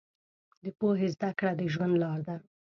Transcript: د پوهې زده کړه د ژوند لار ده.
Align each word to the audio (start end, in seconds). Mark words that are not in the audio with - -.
د 0.63 0.65
پوهې 0.79 1.07
زده 1.15 1.29
کړه 1.37 1.51
د 1.59 1.61
ژوند 1.73 1.93
لار 2.01 2.19
ده. 2.27 2.35